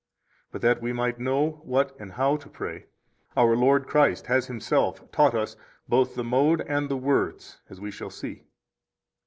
3 0.49 0.49
But 0.53 0.61
that 0.63 0.81
we 0.81 0.93
might 0.93 1.19
know 1.19 1.61
what 1.63 1.95
and 1.99 2.13
how 2.13 2.35
to 2.35 2.49
pray, 2.49 2.87
our 3.37 3.55
Lord 3.55 3.85
Christ 3.85 4.25
has 4.25 4.47
Himself 4.47 5.11
taught 5.11 5.35
us 5.35 5.55
both 5.87 6.15
the 6.15 6.23
mode 6.23 6.61
and 6.61 6.89
the 6.89 6.97
words, 6.97 7.59
as 7.69 7.79
we 7.79 7.91
shall 7.91 8.09
see. 8.09 8.45